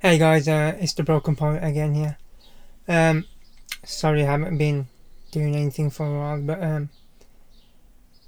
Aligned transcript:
Hey 0.00 0.16
guys, 0.16 0.46
uh, 0.46 0.76
it's 0.78 0.94
the 0.94 1.02
Broken 1.02 1.34
Poet 1.34 1.58
again 1.64 1.92
here. 1.92 2.18
Um, 2.86 3.24
sorry 3.82 4.22
I 4.22 4.26
haven't 4.30 4.56
been 4.56 4.86
doing 5.32 5.56
anything 5.56 5.90
for 5.90 6.06
a 6.06 6.16
while, 6.16 6.40
but 6.40 6.62
um, 6.62 6.90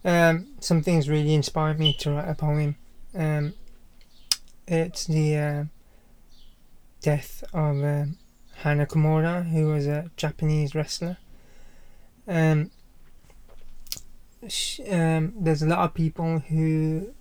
um, 0.04 0.48
some 0.58 0.82
things 0.82 1.08
really 1.08 1.32
inspired 1.32 1.78
me 1.78 1.92
to 2.00 2.10
write 2.10 2.28
a 2.28 2.34
poem. 2.34 2.74
Um, 3.14 3.54
it's 4.66 5.06
the 5.06 5.36
uh, 5.36 5.64
death 7.02 7.44
of 7.52 7.84
uh, 7.84 8.06
Hana 8.56 8.86
Kimura, 8.86 9.48
who 9.48 9.68
was 9.68 9.86
a 9.86 10.10
Japanese 10.16 10.74
wrestler. 10.74 11.18
Um, 12.26 12.72
sh- 14.48 14.80
um, 14.90 15.34
there's 15.36 15.62
a 15.62 15.68
lot 15.68 15.84
of 15.84 15.94
people 15.94 16.40
who 16.40 17.14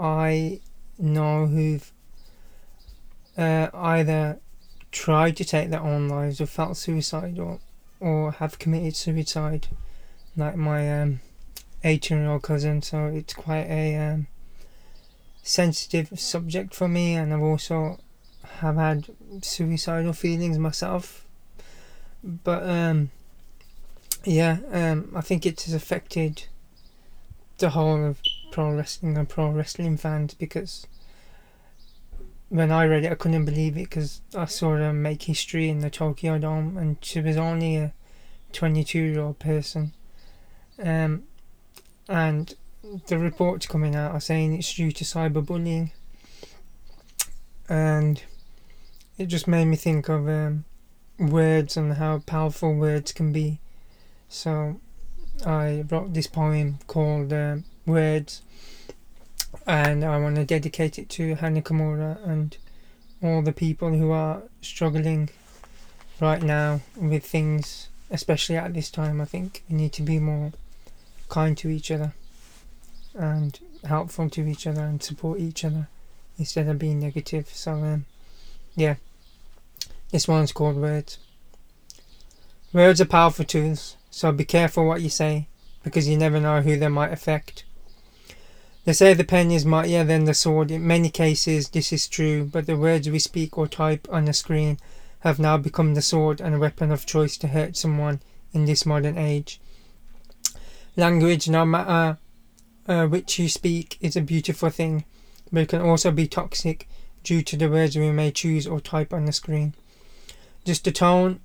I 0.00 0.62
know 0.98 1.46
who've 1.46 1.92
uh, 3.38 3.68
either 3.72 4.40
tried 4.90 5.36
to 5.36 5.44
take 5.44 5.70
their 5.70 5.82
own 5.82 6.08
lives 6.08 6.40
or 6.40 6.46
felt 6.46 6.76
suicidal 6.76 7.60
or 8.00 8.32
have 8.32 8.58
committed 8.58 8.96
suicide, 8.96 9.68
like 10.36 10.56
my 10.56 11.00
um, 11.00 11.20
18 11.84 12.18
year 12.18 12.30
old 12.30 12.42
cousin. 12.42 12.82
So 12.82 13.06
it's 13.06 13.34
quite 13.34 13.66
a 13.68 13.96
um, 13.96 14.26
sensitive 15.42 16.18
subject 16.18 16.74
for 16.74 16.88
me, 16.88 17.14
and 17.14 17.32
I've 17.32 17.42
also 17.42 18.00
have 18.58 18.76
had 18.76 19.08
suicidal 19.42 20.12
feelings 20.12 20.58
myself. 20.58 21.24
But 22.22 22.68
um, 22.68 23.10
yeah, 24.24 24.58
um, 24.72 25.12
I 25.14 25.20
think 25.20 25.46
it 25.46 25.62
has 25.62 25.74
affected 25.74 26.46
the 27.58 27.70
whole 27.70 28.04
of 28.04 28.20
pro 28.50 28.72
wrestling 28.72 29.16
and 29.16 29.28
pro 29.28 29.50
wrestling 29.50 29.96
fans 29.96 30.34
because 30.34 30.86
when 32.48 32.72
I 32.72 32.86
read 32.86 33.04
it, 33.04 33.12
I 33.12 33.16
couldn't 33.16 33.44
believe 33.44 33.76
it 33.76 33.90
because 33.90 34.22
I 34.34 34.46
saw 34.46 34.76
her 34.76 34.92
make 34.92 35.22
history 35.24 35.68
in 35.68 35.80
the 35.80 35.90
Tokyo 35.90 36.38
Dome, 36.38 36.76
and 36.76 36.96
she 37.02 37.20
was 37.20 37.36
only 37.36 37.76
a 37.76 37.92
22 38.52 38.98
year 38.98 39.20
old 39.20 39.38
person. 39.38 39.92
Um, 40.82 41.24
and 42.08 42.54
the 43.08 43.18
reports 43.18 43.66
coming 43.66 43.94
out 43.94 44.12
are 44.12 44.20
saying 44.20 44.54
it's 44.54 44.74
due 44.74 44.92
to 44.92 45.04
cyberbullying, 45.04 45.90
and 47.68 48.22
it 49.18 49.26
just 49.26 49.46
made 49.46 49.66
me 49.66 49.76
think 49.76 50.08
of 50.08 50.28
um, 50.28 50.64
words 51.18 51.76
and 51.76 51.94
how 51.94 52.20
powerful 52.20 52.74
words 52.74 53.12
can 53.12 53.32
be. 53.32 53.60
So 54.28 54.80
I 55.44 55.84
wrote 55.90 56.14
this 56.14 56.26
poem 56.26 56.78
called 56.86 57.32
uh, 57.32 57.56
Words 57.84 58.42
and 59.66 60.04
I 60.04 60.18
want 60.18 60.36
to 60.36 60.44
dedicate 60.44 60.98
it 60.98 61.08
to 61.10 61.34
Hana 61.36 61.62
Kimura 61.62 62.26
and 62.26 62.56
all 63.22 63.42
the 63.42 63.52
people 63.52 63.90
who 63.90 64.10
are 64.10 64.42
struggling 64.62 65.30
right 66.20 66.42
now 66.42 66.80
with 66.96 67.24
things, 67.24 67.88
especially 68.10 68.56
at 68.56 68.74
this 68.74 68.90
time. 68.90 69.20
I 69.20 69.24
think 69.24 69.62
we 69.68 69.76
need 69.76 69.92
to 69.94 70.02
be 70.02 70.18
more 70.18 70.52
kind 71.28 71.56
to 71.58 71.68
each 71.68 71.90
other 71.90 72.14
and 73.14 73.58
helpful 73.84 74.30
to 74.30 74.46
each 74.46 74.66
other 74.66 74.82
and 74.82 75.02
support 75.02 75.40
each 75.40 75.64
other 75.64 75.88
instead 76.38 76.68
of 76.68 76.78
being 76.78 77.00
negative. 77.00 77.48
So, 77.48 77.72
um, 77.72 78.06
yeah, 78.74 78.96
this 80.10 80.28
one's 80.28 80.52
called 80.52 80.76
Words. 80.76 81.18
Words 82.72 83.00
are 83.00 83.06
powerful 83.06 83.44
tools, 83.44 83.96
so 84.10 84.30
be 84.30 84.44
careful 84.44 84.86
what 84.86 85.00
you 85.00 85.10
say 85.10 85.48
because 85.82 86.08
you 86.08 86.16
never 86.16 86.38
know 86.38 86.60
who 86.60 86.76
they 86.76 86.88
might 86.88 87.12
affect. 87.12 87.64
They 88.88 88.94
say 88.94 89.12
the 89.12 89.22
pen 89.22 89.50
is 89.50 89.66
mightier 89.66 90.02
than 90.02 90.24
the 90.24 90.32
sword. 90.32 90.70
In 90.70 90.86
many 90.86 91.10
cases, 91.10 91.68
this 91.68 91.92
is 91.92 92.08
true, 92.08 92.46
but 92.46 92.64
the 92.64 92.78
words 92.78 93.06
we 93.10 93.18
speak 93.18 93.58
or 93.58 93.68
type 93.68 94.08
on 94.10 94.26
a 94.28 94.32
screen 94.32 94.78
have 95.18 95.38
now 95.38 95.58
become 95.58 95.92
the 95.92 96.00
sword 96.00 96.40
and 96.40 96.54
a 96.54 96.58
weapon 96.58 96.90
of 96.90 97.04
choice 97.04 97.36
to 97.36 97.48
hurt 97.48 97.76
someone 97.76 98.22
in 98.54 98.64
this 98.64 98.86
modern 98.86 99.18
age. 99.18 99.60
Language, 100.96 101.50
no 101.50 101.66
matter 101.66 102.16
uh, 102.86 103.06
which 103.08 103.38
you 103.38 103.50
speak, 103.50 103.98
is 104.00 104.16
a 104.16 104.22
beautiful 104.22 104.70
thing, 104.70 105.04
but 105.52 105.64
it 105.64 105.68
can 105.68 105.82
also 105.82 106.10
be 106.10 106.26
toxic 106.26 106.88
due 107.22 107.42
to 107.42 107.58
the 107.58 107.68
words 107.68 107.94
we 107.94 108.10
may 108.10 108.30
choose 108.30 108.66
or 108.66 108.80
type 108.80 109.12
on 109.12 109.26
the 109.26 109.32
screen. 109.32 109.74
Just 110.64 110.84
the 110.84 110.92
tone 110.92 111.40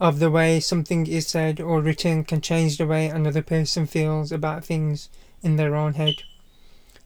of 0.00 0.18
the 0.18 0.32
way 0.32 0.58
something 0.58 1.06
is 1.06 1.28
said 1.28 1.60
or 1.60 1.80
written 1.80 2.24
can 2.24 2.40
change 2.40 2.76
the 2.76 2.88
way 2.88 3.06
another 3.06 3.40
person 3.40 3.86
feels 3.86 4.32
about 4.32 4.64
things 4.64 5.08
in 5.44 5.54
their 5.54 5.76
own 5.76 5.94
head. 5.94 6.24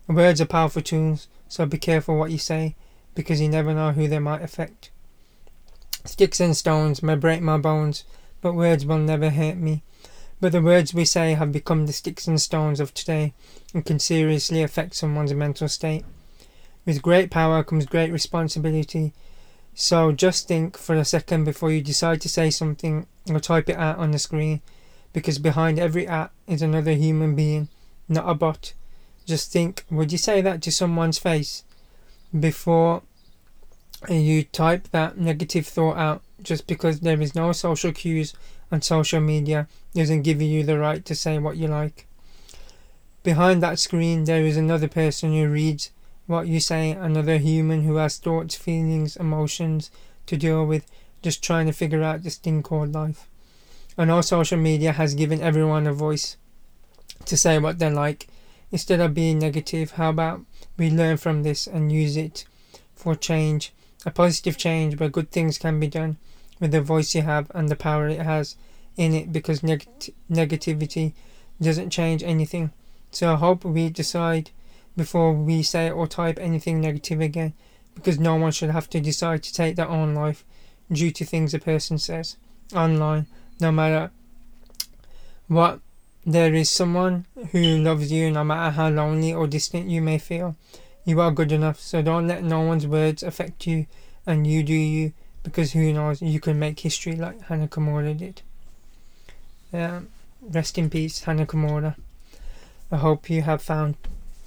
Words 0.08 0.40
are 0.40 0.46
powerful 0.46 0.82
tools, 0.82 1.26
so 1.48 1.66
be 1.66 1.78
careful 1.78 2.16
what 2.16 2.30
you 2.30 2.38
say, 2.38 2.76
because 3.14 3.40
you 3.40 3.48
never 3.48 3.74
know 3.74 3.92
who 3.92 4.06
they 4.06 4.20
might 4.20 4.42
affect. 4.42 4.90
Sticks 6.04 6.38
and 6.38 6.56
stones 6.56 7.02
may 7.02 7.16
break 7.16 7.42
my 7.42 7.58
bones, 7.58 8.04
but 8.40 8.54
words 8.54 8.86
will 8.86 8.98
never 8.98 9.30
hurt 9.30 9.56
me. 9.56 9.82
But 10.40 10.52
the 10.52 10.62
words 10.62 10.94
we 10.94 11.04
say 11.04 11.34
have 11.34 11.50
become 11.50 11.86
the 11.86 11.92
sticks 11.92 12.28
and 12.28 12.40
stones 12.40 12.78
of 12.78 12.94
today 12.94 13.32
and 13.74 13.84
can 13.84 13.98
seriously 13.98 14.62
affect 14.62 14.94
someone's 14.94 15.34
mental 15.34 15.66
state. 15.66 16.04
With 16.84 17.02
great 17.02 17.30
power 17.30 17.64
comes 17.64 17.86
great 17.86 18.12
responsibility, 18.12 19.12
so 19.74 20.12
just 20.12 20.46
think 20.46 20.78
for 20.78 20.94
a 20.94 21.04
second 21.04 21.44
before 21.44 21.72
you 21.72 21.82
decide 21.82 22.20
to 22.20 22.28
say 22.28 22.50
something 22.50 23.06
or 23.28 23.40
type 23.40 23.68
it 23.68 23.76
out 23.76 23.98
on 23.98 24.12
the 24.12 24.20
screen, 24.20 24.60
because 25.12 25.38
behind 25.38 25.80
every 25.80 26.06
act 26.06 26.32
is 26.46 26.62
another 26.62 26.92
human 26.92 27.34
being, 27.34 27.68
not 28.08 28.28
a 28.28 28.34
bot. 28.34 28.72
Just 29.26 29.52
think, 29.52 29.84
would 29.90 30.12
you 30.12 30.18
say 30.18 30.40
that 30.40 30.62
to 30.62 30.72
someone's 30.72 31.18
face 31.18 31.64
before 32.38 33.02
you 34.08 34.44
type 34.44 34.88
that 34.92 35.18
negative 35.18 35.66
thought 35.66 35.96
out 35.96 36.22
just 36.42 36.66
because 36.66 37.00
there 37.00 37.20
is 37.20 37.34
no 37.34 37.52
social 37.52 37.92
cues 37.92 38.34
on 38.70 38.82
social 38.82 39.20
media 39.20 39.66
doesn't 39.94 40.22
give 40.22 40.40
you 40.40 40.62
the 40.62 40.78
right 40.78 41.04
to 41.04 41.14
say 41.14 41.38
what 41.38 41.56
you 41.56 41.66
like. 41.66 42.06
Behind 43.22 43.62
that 43.62 43.78
screen 43.78 44.24
there 44.24 44.44
is 44.44 44.56
another 44.56 44.88
person 44.88 45.32
who 45.32 45.48
reads 45.48 45.90
what 46.26 46.46
you 46.46 46.60
say, 46.60 46.90
another 46.90 47.38
human 47.38 47.82
who 47.82 47.96
has 47.96 48.18
thoughts, 48.18 48.54
feelings, 48.54 49.16
emotions 49.16 49.90
to 50.26 50.36
deal 50.36 50.66
with, 50.66 50.86
just 51.22 51.42
trying 51.42 51.66
to 51.66 51.72
figure 51.72 52.02
out 52.02 52.22
this 52.22 52.36
thing 52.36 52.62
called 52.62 52.92
life. 52.92 53.28
And 53.96 54.10
our 54.10 54.22
social 54.22 54.58
media 54.58 54.92
has 54.92 55.14
given 55.14 55.40
everyone 55.40 55.86
a 55.86 55.92
voice 55.92 56.36
to 57.24 57.36
say 57.36 57.58
what 57.58 57.78
they 57.78 57.90
like 57.90 58.26
Instead 58.72 59.00
of 59.00 59.14
being 59.14 59.38
negative, 59.38 59.92
how 59.92 60.10
about 60.10 60.42
we 60.76 60.90
learn 60.90 61.16
from 61.16 61.42
this 61.42 61.66
and 61.66 61.92
use 61.92 62.16
it 62.16 62.44
for 62.94 63.14
change? 63.14 63.72
A 64.04 64.10
positive 64.10 64.56
change 64.56 64.98
where 64.98 65.08
good 65.08 65.30
things 65.30 65.58
can 65.58 65.80
be 65.80 65.88
done 65.88 66.16
with 66.60 66.72
the 66.72 66.80
voice 66.80 67.14
you 67.14 67.22
have 67.22 67.50
and 67.54 67.68
the 67.68 67.76
power 67.76 68.08
it 68.08 68.20
has 68.20 68.56
in 68.96 69.14
it 69.14 69.32
because 69.32 69.62
neg- 69.62 69.86
negativity 70.30 71.12
doesn't 71.60 71.90
change 71.90 72.22
anything. 72.22 72.72
So 73.10 73.32
I 73.32 73.36
hope 73.36 73.64
we 73.64 73.88
decide 73.90 74.50
before 74.96 75.32
we 75.32 75.62
say 75.62 75.90
or 75.90 76.06
type 76.06 76.38
anything 76.40 76.80
negative 76.80 77.20
again 77.20 77.52
because 77.94 78.18
no 78.18 78.36
one 78.36 78.52
should 78.52 78.70
have 78.70 78.88
to 78.90 79.00
decide 79.00 79.42
to 79.42 79.52
take 79.52 79.76
their 79.76 79.88
own 79.88 80.14
life 80.14 80.44
due 80.90 81.10
to 81.10 81.24
things 81.24 81.54
a 81.54 81.58
person 81.58 81.98
says 81.98 82.36
online, 82.74 83.26
no 83.60 83.72
matter 83.72 84.10
what 85.48 85.80
there 86.26 86.52
is 86.52 86.68
someone 86.68 87.24
who 87.52 87.78
loves 87.78 88.10
you 88.10 88.30
no 88.32 88.42
matter 88.42 88.72
how 88.72 88.88
lonely 88.88 89.32
or 89.32 89.46
distant 89.46 89.88
you 89.88 90.02
may 90.02 90.18
feel. 90.18 90.56
You 91.04 91.20
are 91.20 91.30
good 91.30 91.52
enough, 91.52 91.78
so 91.78 92.02
don't 92.02 92.26
let 92.26 92.42
no 92.42 92.60
one's 92.62 92.86
words 92.86 93.22
affect 93.22 93.66
you 93.66 93.86
and 94.26 94.44
you 94.44 94.64
do 94.64 94.74
you 94.74 95.12
because 95.44 95.72
who 95.72 95.92
knows, 95.92 96.20
you 96.20 96.40
can 96.40 96.58
make 96.58 96.80
history 96.80 97.14
like 97.14 97.40
Hana 97.42 97.68
Kimura 97.68 98.18
did. 98.18 98.42
Um, 99.72 100.08
rest 100.42 100.76
in 100.76 100.90
peace, 100.90 101.20
Hana 101.20 101.46
Kimura. 101.46 101.94
I 102.90 102.96
hope 102.96 103.30
you 103.30 103.42
have 103.42 103.62
found 103.62 103.94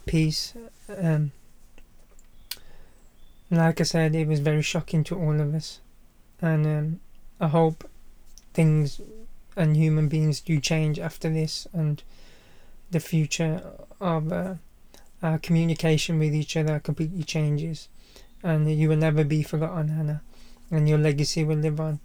peace. 0.06 0.53
Um, 0.97 1.31
like 3.50 3.79
I 3.79 3.85
said, 3.85 4.13
it 4.13 4.28
was 4.28 4.41
very 4.41 4.62
shocking 4.62 5.06
to 5.06 5.16
all 5.16 5.39
of 5.39 5.56
us, 5.56 5.80
and 6.42 6.65
um, 6.65 7.00
I 7.39 7.48
hope 7.48 7.89
things 8.54 9.00
and 9.59 9.75
human 9.75 10.07
beings 10.07 10.41
do 10.41 10.59
change 10.59 10.97
after 10.97 11.29
this, 11.29 11.67
and 11.73 12.01
the 12.89 13.00
future 13.00 13.61
of 14.00 14.31
uh, 14.31 14.56
our 15.21 15.38
communication 15.38 16.17
with 16.17 16.33
each 16.33 16.57
other 16.57 16.79
completely 16.79 17.23
changes, 17.23 17.89
and 18.41 18.71
you 18.71 18.89
will 18.89 18.97
never 18.97 19.23
be 19.23 19.44
forgotten, 19.44 19.89
Hana 19.89 20.21
and 20.71 20.88
your 20.88 20.97
legacy 20.97 21.44
will 21.44 21.57
live 21.57 21.79
on. 21.79 22.00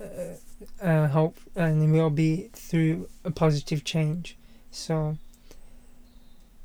Uh, 0.00 0.84
uh, 0.84 1.08
hope 1.08 1.36
and 1.54 1.92
will 1.92 2.10
be 2.10 2.50
through 2.52 3.08
a 3.24 3.30
positive 3.30 3.84
change. 3.84 4.36
So, 4.70 5.16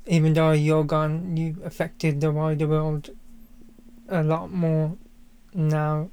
even 0.06 0.34
though 0.34 0.52
you're 0.52 0.84
gone, 0.84 1.36
you 1.36 1.56
affected 1.64 2.20
the 2.20 2.30
wider 2.30 2.66
world 2.66 3.10
a 4.08 4.22
lot 4.22 4.52
more 4.52 4.96
now. 5.52 6.10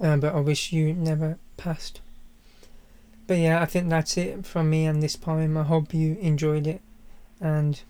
Uh, 0.00 0.16
but 0.16 0.34
I 0.34 0.40
wish 0.40 0.72
you 0.72 0.92
never 0.92 1.38
passed. 1.56 2.00
But 3.30 3.38
yeah, 3.38 3.62
I 3.62 3.66
think 3.66 3.88
that's 3.88 4.16
it 4.16 4.44
from 4.44 4.70
me 4.70 4.86
and 4.86 5.00
this 5.00 5.14
poem. 5.14 5.56
I 5.56 5.62
hope 5.62 5.94
you 5.94 6.18
enjoyed 6.20 6.66
it, 6.66 6.80
and 7.40 7.80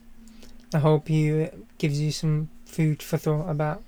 I 0.74 0.80
hope 0.80 1.08
you 1.08 1.38
it 1.38 1.78
gives 1.78 1.98
you 1.98 2.12
some 2.12 2.50
food 2.66 3.02
for 3.02 3.16
thought 3.16 3.48
about 3.48 3.82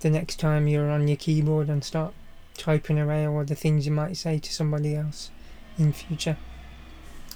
the 0.00 0.08
next 0.08 0.40
time 0.40 0.66
you're 0.66 0.88
on 0.90 1.06
your 1.06 1.18
keyboard 1.18 1.68
and 1.68 1.84
start 1.84 2.14
typing 2.56 2.98
away 2.98 3.26
all 3.26 3.44
the 3.44 3.54
things 3.54 3.84
you 3.84 3.92
might 3.92 4.16
say 4.16 4.38
to 4.38 4.50
somebody 4.54 4.96
else 4.96 5.30
in 5.76 5.92
future. 5.92 6.38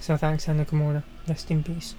So 0.00 0.16
thanks, 0.16 0.46
Hana 0.46 0.64
Kimura. 0.64 1.02
Rest 1.28 1.50
in 1.50 1.62
peace. 1.62 1.94